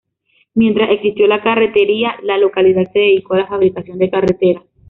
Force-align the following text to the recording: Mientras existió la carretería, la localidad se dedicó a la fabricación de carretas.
Mientras 0.55 0.89
existió 0.89 1.27
la 1.27 1.43
carretería, 1.43 2.15
la 2.23 2.39
localidad 2.39 2.89
se 2.91 2.97
dedicó 2.97 3.35
a 3.35 3.41
la 3.41 3.45
fabricación 3.47 3.99
de 3.99 4.09
carretas. 4.09 4.63